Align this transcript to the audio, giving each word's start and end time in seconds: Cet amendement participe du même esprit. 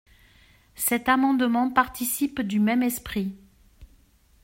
Cet 0.73 1.09
amendement 1.09 1.69
participe 1.69 2.41
du 2.41 2.59
même 2.59 2.81
esprit. 2.81 3.37